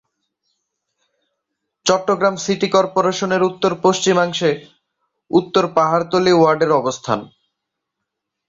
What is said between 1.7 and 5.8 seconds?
Chittagong city কর্পোরেশনের উত্তর-পশ্চিমাংশে উত্তর